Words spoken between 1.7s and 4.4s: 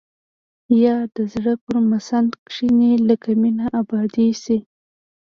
مسند کښيني لکه مينه ابدي